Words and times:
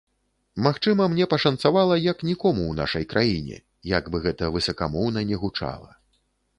Магчыма, 0.67 1.03
мне 1.11 1.27
пашанцавала, 1.33 1.99
як 2.05 2.25
нікому 2.29 2.63
ў 2.67 2.73
нашай 2.81 3.07
краіне, 3.13 3.63
як 3.97 4.11
бы 4.11 4.25
гэта 4.27 4.53
высакамоўна 4.61 5.29
не 5.33 5.37
гучала. 5.47 5.91